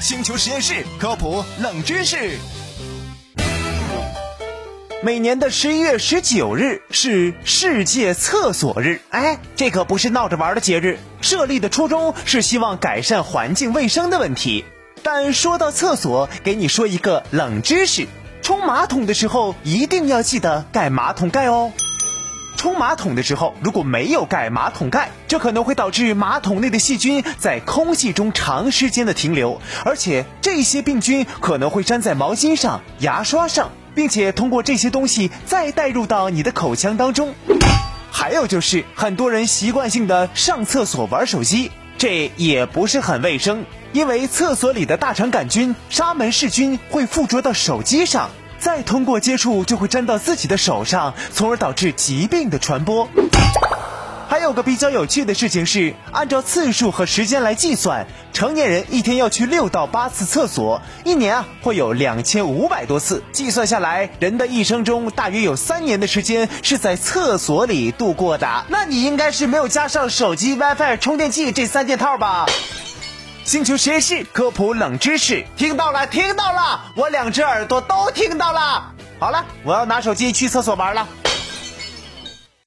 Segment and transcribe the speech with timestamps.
[0.00, 2.38] 星球实验室科普冷知识。
[5.02, 14.64] 每年的十一月十九日是世界厕所日，哎，这可不是闹着玩的节日，设立的初衷是希望改善环境卫生的问题。
[15.02, 18.06] 但说到厕所，给你说一个冷知识：
[18.40, 21.72] 冲马桶的时候一定要记得盖马桶盖哦。
[22.58, 33.70] 冲马桶的时候，如果没有盖马桶盖，这可能会导致马桶内的细菌在空气中长时间的停留，而且这些病菌可能会粘在毛巾上、牙刷上。
[33.94, 37.34] 并且通过这些东西再带入到你的口腔当中。
[38.12, 53.08] 还有就是很多人习惯性的上厕所玩手机，这也不是很卫生，因为厕所里的大肠杆菌、沙门氏菌会附着到手机上，再通过接触就会粘到自己的手上，从而导致疾病的传播。
[54.28, 63.22] 还有个比较有趣的事情是，按照次数和时间来计算，成年人一天要去六到八次厕所，一年啊会有两千五百多次。
[63.32, 68.66] 计算下来，人的一生中大约有三年的时间是在厕所里度过的。
[68.68, 72.44] 那你应该是没有加上手机、WiFi、充电器这三件套吧？
[73.48, 78.92] 星球实验室科普冷知识，听到了，听到了，我两只耳朵都听到了。
[79.18, 81.08] 好了，我要拿手机去厕所玩了。